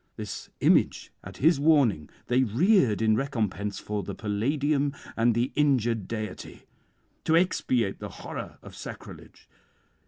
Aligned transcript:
This 0.15 0.49
image 0.61 1.11
at 1.23 1.37
his 1.37 1.59
warning 1.59 2.09
they 2.25 2.41
reared 2.43 3.03
in 3.03 3.15
recompense 3.15 3.77
for 3.77 4.01
the 4.01 4.15
Palladium 4.15 4.95
and 5.15 5.35
the 5.35 5.51
injured 5.53 6.07
deity, 6.07 6.63
to 7.23 7.37
expiate 7.37 7.99
the 7.99 8.09
horror 8.09 8.57
of 8.63 8.75
sacrilege. 8.75 9.47